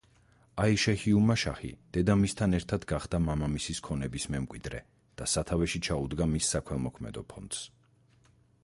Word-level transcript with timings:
აიშე 0.61 0.93
ჰიუმაშაჰი, 1.01 1.69
დედამისთან 1.97 2.57
ერთად 2.59 2.87
გახდა 2.93 3.19
მამამისის 3.27 3.83
ქონების 3.89 4.27
მემკვიდრე 4.37 4.81
და 5.23 5.29
სათავეში 5.37 5.85
ჩაუდგა 5.91 6.31
მის 6.35 6.53
საქველმოქმედო 6.57 7.29
ფონდს. 7.35 7.63